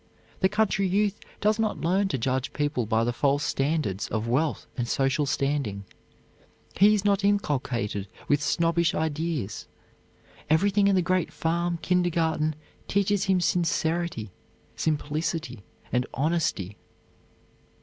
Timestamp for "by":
2.87-3.03